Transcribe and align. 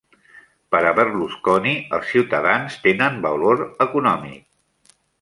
Per 0.75 0.79
a 0.91 0.93
Berlusconi, 0.99 1.75
els 1.99 2.15
ciutadans 2.15 2.81
tenen 2.89 3.23
valor 3.29 3.65
econòmic. 3.89 4.47